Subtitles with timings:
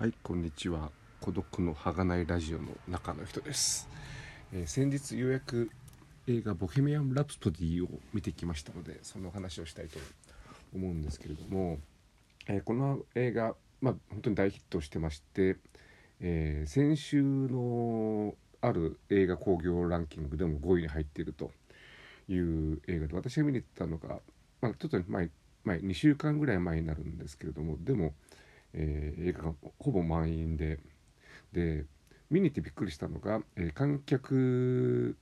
[0.00, 0.90] はいこんにちは。
[1.20, 3.86] 孤独の儚いラジオの中の人です、
[4.50, 5.70] えー先日ようやく
[6.26, 9.98] 映画「ボヘミアン・ラプソディ」を見てきましたのでその話をしたいと
[10.74, 11.80] 思うんですけれども、
[12.46, 15.58] えーこの映画まあ本当に大ヒットしてまして、
[16.20, 21.50] えー先週のある映画興行ランキングでも5位に入っていると
[22.26, 24.20] いう映画で私が見に行ったのが、
[24.62, 25.28] まあ、ちょっと前
[25.64, 28.14] 前2週間ぐらい前になるんですけれどもでも、
[28.74, 30.78] えー映画がほぼ満員で。
[31.52, 31.86] で
[32.30, 35.16] 見に行ってびっくりしたのが、えー観客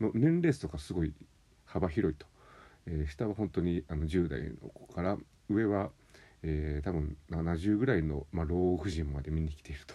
[0.00, 1.14] の年齢層がすごい
[1.64, 2.26] 幅広いと、
[2.86, 5.16] えー下は本当にあの10代の子から
[5.48, 5.90] 上は、
[6.42, 9.94] えー多分70ぐらいの、まあ、老婦人まで見に来ていると。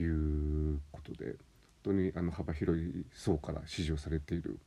[0.00, 1.36] いうことで本
[1.82, 4.58] 当にあの幅広い層から支持をされている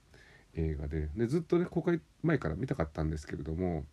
[0.56, 1.10] 映画で。
[1.16, 3.86] でずっとね公開前から見たかったんですけれども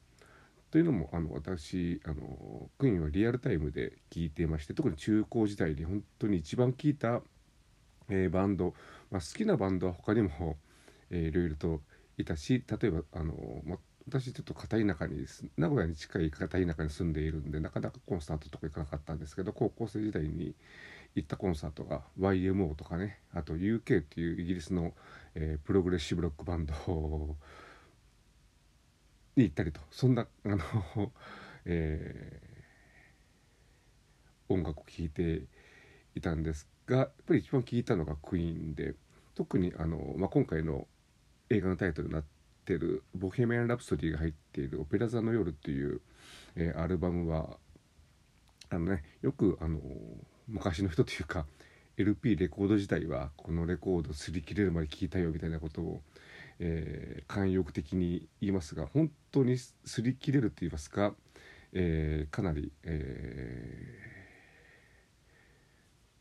[0.71, 7.23] というのもあの私あのクイーンはリアルタイムで聴いていまして特に中高時代に本当に一番聴いた、
[8.11, 8.75] えーバンド、
[9.11, 10.57] まあ、好きなバンドは他にも、
[11.11, 11.81] えーいろいろと
[12.19, 13.35] いたし例えばあの、
[13.65, 15.27] まあ私ちょっと片田舎に
[15.59, 20.55] 名古屋に近い片田舎に住んでいるんでなかなかコンサートとか行かなかったんですけど高校生時代に
[21.15, 24.95] 行ったコンサートが YMO とかねあと UK っていうイギリスの、
[25.35, 26.75] えープログレッシブロックバンド
[29.39, 31.13] に行ったりとそんな あの、
[31.65, 32.59] えー
[34.51, 35.43] 音楽を聴いて
[36.15, 38.95] いたんですがやっぱり一番聴いたのがクイーンで
[39.35, 40.87] 特にあの、まあ、今回の
[41.51, 42.25] 映画のタイトルになっ
[42.65, 46.01] てる「ボヘミアン・ラプソディ」が入っている「オペラ座の夜」っていう、
[46.57, 47.59] えーアルバムは
[48.71, 49.83] あのねよくあの
[50.47, 51.47] 昔の人というか
[51.99, 56.01] LP レコード時代はこのレコード擦り切れるまで聴いたよみたいなことを、
[56.61, 61.15] えー慣用句的に言いますが本当に擦り切れると言いますか、
[61.73, 64.19] えーかなり、えー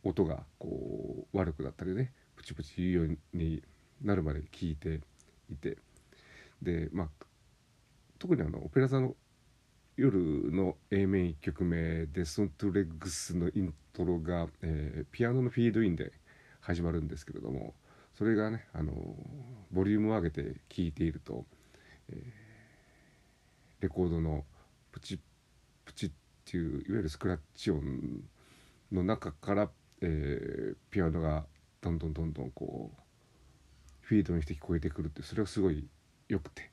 [0.04, 3.62] 音がこう悪くなったりねプチプチ言うように
[4.02, 5.02] なるまで聞いて
[5.50, 5.78] いて
[6.62, 7.26] でまあ
[8.20, 9.16] 特にあのオペラ座の
[9.98, 16.14] 夜の A 面1曲目で「ソントゥレッグス」のイントロが、えーピアノのフィードインで
[16.62, 17.74] 始まるんですけれども
[18.18, 18.94] それがねあの
[19.72, 21.46] ボリュームを上げて聴いていると、
[22.10, 22.48] えー
[23.80, 24.44] レコードの
[24.92, 25.20] プチ
[25.86, 26.12] プチっ
[26.46, 28.24] ていういわゆるスクラッチ音
[28.92, 29.70] の中から、
[30.02, 31.46] えーピアノが
[31.80, 33.02] どんどんどんどんこう
[34.02, 35.88] フィードにして聞こえてくるってそれがすごい
[36.28, 36.72] 良くて。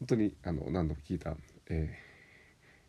[0.00, 1.36] 本当にあの何度も聞いた、
[1.70, 1.96] え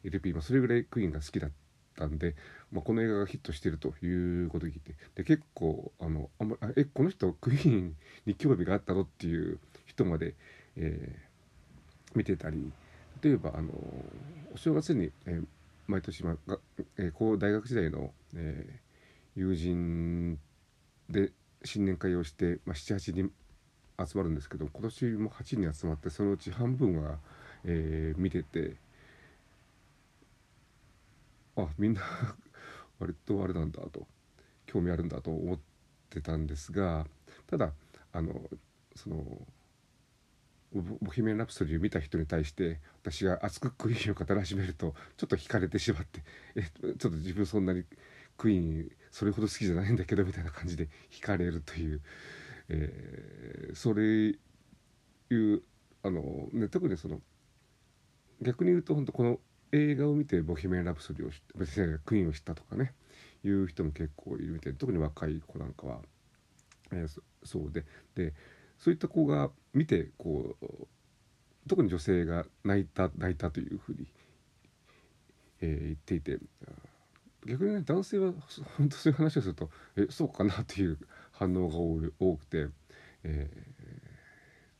[0.04, 1.69] ー LP もそれぐらいクイーンが好きだった。
[2.00, 2.36] たんで、
[2.72, 7.96] まあ、この映画がヒットしてるということを聞いてで結構あのあんまあえこの人クイーン
[8.26, 10.36] に興味があったのっていう人まで、
[10.78, 11.30] えー
[12.16, 12.72] 見てたり
[13.22, 13.70] 例えばあの
[14.52, 15.46] お正月に、えー
[15.86, 16.58] 毎年、まあが
[16.98, 18.90] えー大学時代の、えー
[19.36, 20.40] 友人
[21.08, 21.32] で
[21.64, 23.32] 新年会をして、まあ、78人
[24.04, 27.20] 集まるんですけど今年も8人集まってそのうち半分は、
[27.64, 28.78] えー見てて
[31.64, 32.02] あみんな
[33.00, 34.08] 割とあれなんだと
[34.66, 35.60] 興味あるんだと思っ
[36.10, 37.08] てたんですが
[37.48, 37.74] ただ
[38.12, 38.50] あの
[38.96, 39.48] その
[40.72, 46.24] ボヘミアン・ラプソディを見た人に対して私が熱くクイーンを語り始めるとちょっと惹かれてしまって
[46.56, 47.86] えちょっと自分そんなに
[48.38, 52.02] クイーンそれほど好きじゃないんだけどみたいな感じで惹かれるという、
[52.70, 54.04] えーそれ
[55.32, 55.62] いう
[56.04, 57.22] あの、ね、特にその
[58.42, 59.40] 逆に言うと本当この
[59.72, 62.94] 映画を見てボヘミアン・ラプソディを知ってクイーンを知ったとかね
[63.44, 66.00] いう人も結構いるみたいで特に若い子なんかは、
[66.92, 67.86] えーそそうで
[68.16, 68.34] で
[68.78, 70.68] そういった子が見てこう
[71.68, 74.08] 特に女性が泣いた泣いたというふうに、
[75.62, 76.40] えー言っていて
[77.46, 80.98] 逆にね男性はそ本当そういう話をするとえそうかなっていう
[81.32, 82.68] 反応が多い多くて、
[83.24, 83.80] えー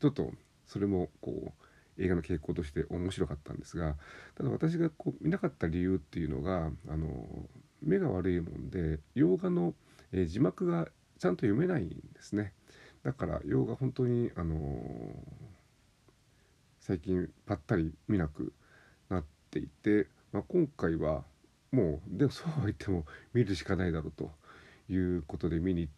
[0.00, 0.32] ちょっと
[0.66, 1.52] それもこう
[2.00, 3.96] 映画の傾向として面白かったんですが
[4.36, 7.08] ただ私がこう見なかった理由っていうのがあの
[7.82, 9.74] 目が悪いもんで洋画の、
[10.12, 10.88] えー字幕が
[11.18, 12.54] ちゃんと読めないんですね。
[13.02, 14.56] だから洋画本当にあの
[16.80, 18.54] 最近ぱったり見なく
[19.10, 21.24] なっていて、まあ、今回は
[21.72, 23.04] もうでもそうは言っても
[23.34, 24.30] 見るしかないだろうと
[24.88, 25.92] いうことで見に行っ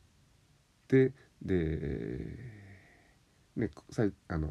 [0.89, 2.62] てで、
[3.57, 3.71] ね、
[4.29, 4.49] あの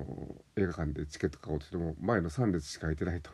[0.56, 3.32] 映画館でチケット買おうとしても前の3列しか空いてないと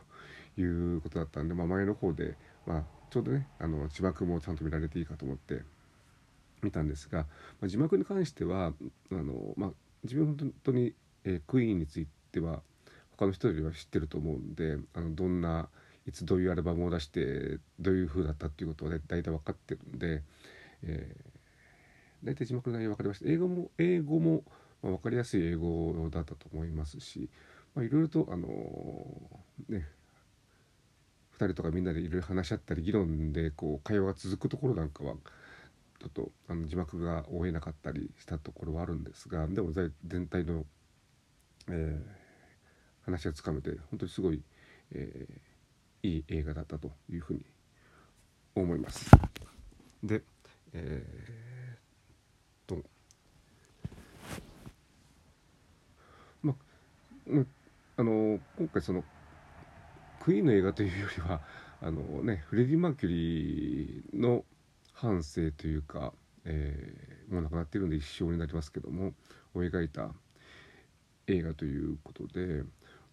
[0.60, 0.64] い
[0.96, 2.36] うことだったんで、まあ、前の方で、
[2.66, 5.62] まあ、ちょうどねあの字幕もちゃんと見られていいかと思って
[6.62, 7.26] 見たんですが、
[7.60, 8.72] まあ、字幕に関しては
[9.12, 9.70] あの、まあ、
[10.04, 10.94] 自分本当に、
[11.24, 12.62] えークイーンについては
[13.16, 15.68] 他の人よりは知ってると思うんであのどんな
[16.08, 20.22] いつどういうアルバムを出してどういう風だったっていうことは、ね、大体分かってるんで、
[20.82, 23.30] えー、大体字幕の内容分かりました。
[23.30, 24.42] 英語も英語も、
[24.82, 27.28] まあ、分かりやすい英語だったと思いますし
[27.76, 29.86] いろいろとあのー、ね
[31.38, 35.14] 2人とかみんなでいろいろ話し合ったり議論でこう会話が続くところなんかは
[36.00, 40.64] ちょっとあの字幕が追えなかったりしたところはあるんですがでも全体の、
[41.68, 44.42] えー、話がつかめて本当にすごい、
[44.92, 47.44] えー、いい映画だったというふうに
[48.54, 49.10] 思います。
[50.02, 50.22] で、
[50.72, 52.82] えー、と
[56.42, 57.44] まあ
[57.96, 59.04] あの今回その
[60.20, 61.40] クイーンの映画というよりは
[61.80, 64.44] あのねフレディ・マーキュリーの
[64.92, 66.12] 半生というか、
[66.44, 69.14] えー、もう亡くなっているんで一生になりますけども
[69.54, 70.12] を描いた
[71.26, 72.64] 映画ということで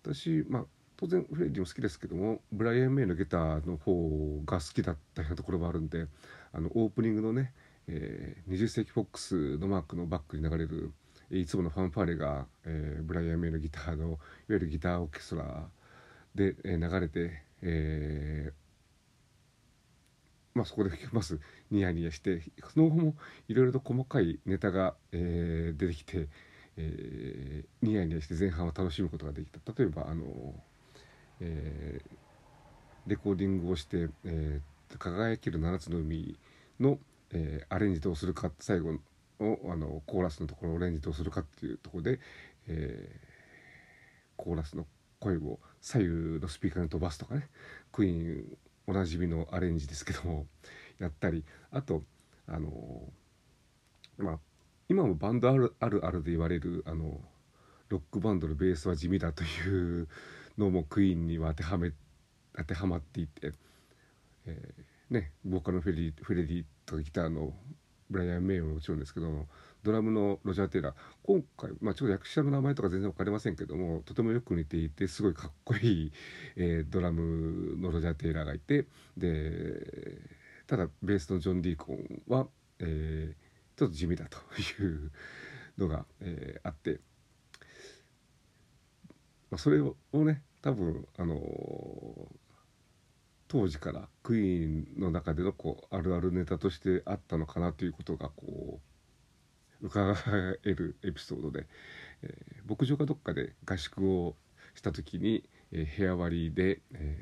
[0.01, 0.65] 私まあ
[0.97, 6.07] 当然フレディも好きですけどもブライアン・メイのギターの方が好きだったようなところもあるんで
[6.53, 7.53] あのオープニングのね、
[7.87, 10.93] えー、20世紀フォックスのマークのバックに流れる
[11.31, 14.17] いつものファンファーレが、えー、ブライアン・メイのギターのいわ
[14.49, 15.67] ゆるギターオーケストラ
[16.35, 18.53] で、えー、流れて、えー、
[20.53, 21.39] まあ、そこで吹きまず
[21.71, 22.41] ニヤニヤして
[22.73, 23.15] その後も
[23.47, 26.27] いろいろと細かいネタが、えー、出てきて、
[26.77, 29.59] えー、ニヤニヤして前半を楽しむことができた。
[29.77, 30.25] 例えばあの、
[31.39, 36.37] えー、レコーディングをして「えー、輝ける七つの海
[36.79, 36.99] の」
[37.31, 38.99] えー、アレンジどうするか最後
[39.39, 42.19] のあのコーラスのところをレンジどうするかっていうところで、
[42.67, 44.85] えー、コーラスの
[45.19, 47.47] 声を左右のスピーカーに飛ばすとかね
[47.91, 50.45] クイーンおなじみのアレンジですけども
[50.99, 52.03] やったりあと
[52.47, 52.69] あの
[54.17, 54.39] まあ
[54.87, 57.19] 今もバンドあるあるあるで言われるあの
[57.89, 60.07] ロックバンドのベースは地味だという
[60.57, 61.91] のもクイーンには当てはめ
[62.55, 63.51] 当てはまっていて、
[64.45, 67.53] えー、ねボーカルのフェリフレディとかギターの
[68.09, 69.47] ブライアン・メイももちろんですけど
[69.83, 70.93] ドラムのロジャー・テイラー。
[71.23, 76.11] 今回、まあ、ちょっと役者の名前とか全然分かりませんけどもとてもよく似ていてすごいかっこいい、
[76.55, 78.87] えー、ドラムのロジャー・テイラーがいて
[79.17, 80.17] で
[80.67, 82.47] ただベースのジョン・ディーコンは、
[82.79, 84.37] えー、ちょっと地味だと
[84.81, 85.11] いう
[85.77, 86.99] のが、えー、あって、
[89.51, 91.35] まあ、それをね多分あの
[93.55, 98.81] 当時からクイーンの中でのこうあるあるネタとしてあったのかなということがこ
[99.81, 100.13] う伺
[100.65, 101.65] えるエピソードで、
[102.21, 104.35] えー、牧場かどっかで合宿を
[104.73, 107.17] した時に、えー、部屋割りで、え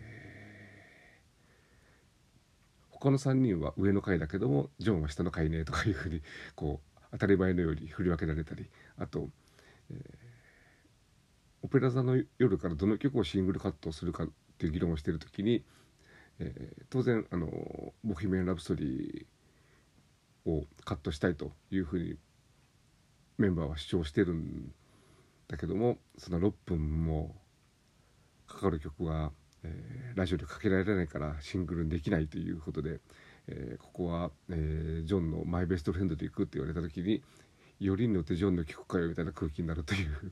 [2.91, 6.23] ー、他の3人は上の階だけどもジョンは下の階ねとかいうふうに
[6.55, 8.65] こう当たり前のように振り分けられたり
[8.97, 9.29] あと、
[9.91, 9.99] えー、
[11.61, 15.63] オペラ座の夜からどの曲をシングルカットするかっていう議論をしてる時に、
[16.39, 22.17] えー、当然あの「ボヒメン・ラブストリー」をカットしたいというふうに
[23.37, 24.73] メンバーは主張してるん
[25.47, 27.35] だけどもその6分も
[28.47, 29.31] かかる曲は、
[29.63, 32.99] えー、ラジオでかけられないからシングルにできないということで、
[33.47, 37.23] えー、ここは、えー、ジョンのマイベストフレンドで行くって言われた時に
[37.79, 40.31] よりによってジョンの曲かよみたいな空気になるという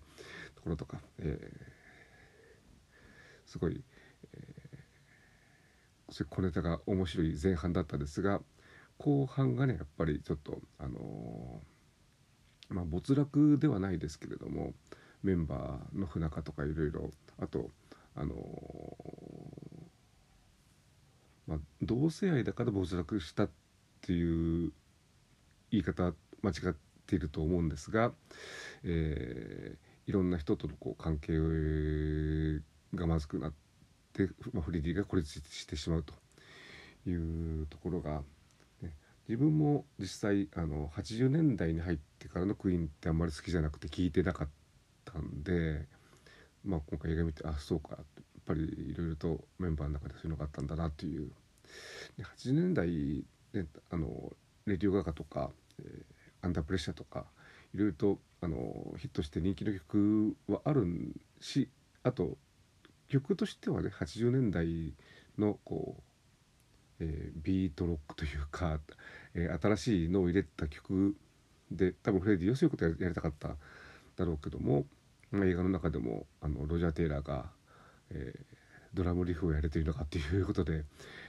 [0.55, 3.83] ところとか、えー、すごい、
[6.11, 8.41] そういう小ネタが面白い前半だったんですが
[8.97, 14.73] 後半がねやっぱりちょっとあのーまあ、没落ではないですけれども
[15.23, 17.69] メンバーの不仲とかいろいろあと
[18.15, 18.35] あの
[21.47, 23.49] まあ、同性愛だから没落したっ
[24.01, 24.71] ていう
[25.69, 26.75] 言い方間違っ
[27.07, 28.11] ていると思うんですが、
[28.83, 31.33] えー、いろんな人とのこう関係
[32.95, 33.57] がまずくなって、
[34.53, 36.13] まあ、フレディが孤立してしまうと
[37.09, 38.21] いうところが
[39.31, 44.47] 自分も実際あの80年代に入ってからのクイーンってあんまり好きじゃなくて聞いてなかっ
[45.05, 45.85] たんで、
[46.65, 48.03] まあ、今回映画見てあそうかやっ
[48.45, 51.31] ぱりいろいろとメンバーの中でそういうのがあったんだなっていう。
[52.17, 54.33] で80年代であの
[54.65, 57.25] レディオガガとか、えー、アンダープレッシャーとか
[57.73, 58.57] いろいろとあの
[58.97, 60.85] ヒットして人気の曲はある
[61.39, 61.69] し
[62.03, 62.37] あと
[63.11, 64.93] 曲としてはね80年代
[65.37, 66.03] のこう
[67.03, 68.79] えー、ビートロックというか、
[69.33, 71.15] えー、新しいのを入れた曲
[71.71, 73.55] で多分フレディよそういうことやりたかった
[74.17, 74.85] だろうけども、
[75.31, 77.45] まあ、映画の中でもあのロジャー・テイラーが、
[78.11, 78.39] えー、
[78.93, 80.83] ドラムリフをやれているのかっていうことで、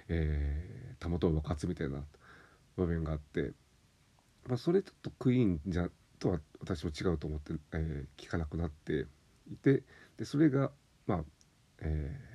[0.08, 2.02] えー、たもとを爆発みたいな
[2.76, 3.52] 場面があって、
[4.46, 9.06] まあ、それちょっとクイーンじゃとは私も違うと思って、えー、聞かなくなって
[9.50, 9.82] いて
[10.18, 10.70] でそれが
[11.06, 11.24] まあ、
[11.82, 12.32] えー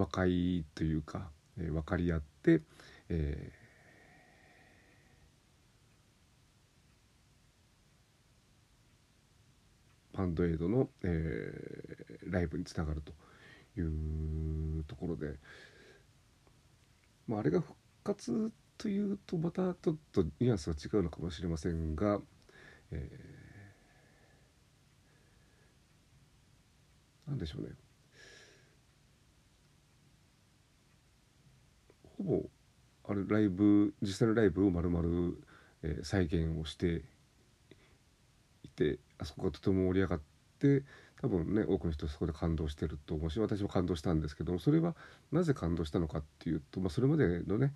[0.00, 2.62] 和解というか、えー、分かり合って、
[3.08, 13.12] えー、バンドエイドの、えー、ライブにつながると
[13.78, 15.34] いうところで、
[17.26, 22.20] まあ、あれが復活というとまたちょっとニュアンスは違うのかもしれませんが、
[22.90, 23.39] えー、
[27.30, 27.68] なんでしょうね。
[32.18, 32.42] ほぼ
[33.08, 35.38] あれライブ実際のライブをまるまる
[36.02, 37.02] 再現をして
[38.62, 40.20] いてあそこがとても盛り上がっ
[40.58, 40.82] て
[41.22, 44.94] 多分ね多くの人そこで感動してると思うし私も感動したんですけどもそれは
[45.32, 47.72] なぜ感動したのかっていうと、まあ、それまでのね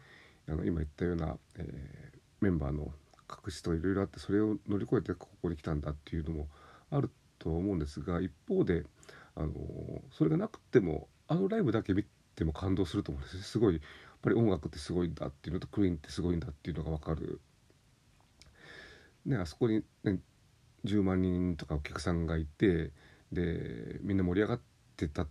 [0.49, 2.93] あの今言ったような、えー、メンバーの
[3.31, 6.49] 隠しといろいろあってそれを乗り越えてここに来たんだっていうのも
[6.91, 8.85] あると思うんですが一方で
[9.37, 9.53] あの
[10.13, 12.05] それがなくてもあのライブだけ見
[12.37, 13.83] ても感動すると思うんですすごいやっ
[14.23, 17.41] ぱり音楽ってすごいんだっていうのとクイーンってすごいんだっていうのが分かる。
[19.27, 20.19] ね、あそこに、ね、
[20.85, 22.93] 10万人とかお客さんがいて
[23.33, 24.61] でみんな盛り上がっ
[24.99, 25.27] てた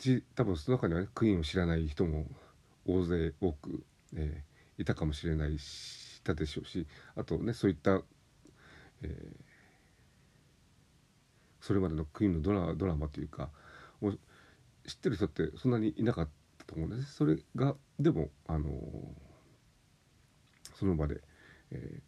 [0.00, 2.26] し多分その中にはねクイーンを知らない人も
[2.84, 3.84] 大勢多く
[4.16, 8.02] えー、いたかもしれないしたでしょうしあとねそういった、
[9.02, 9.49] えー、
[11.60, 13.50] それまでのクイーンのドラドラマというか
[14.00, 14.12] を
[14.86, 18.70] 知ってる人ってそんなにいなかったと思うんですそれがでも、あの、
[20.74, 21.20] その場で、
[21.70, 22.00] え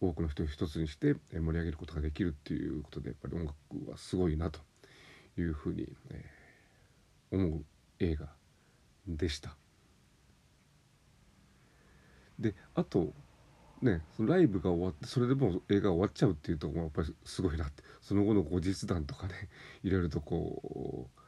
[0.00, 3.56] ー、多くの人を一つにして盛り上げることができるっていうことでやっぱり音楽
[3.90, 4.60] はすごいなと
[5.38, 7.64] いうふうに、えー、思う
[7.98, 8.28] 映画
[9.06, 9.56] でした。
[12.38, 13.12] であと
[13.82, 17.82] ねそのライブが終わってそれでもう映画終わっちゃうっていうところもやっぱりすごいなって。
[18.00, 19.34] その後の後日談とかね
[19.84, 21.19] いろいろとこう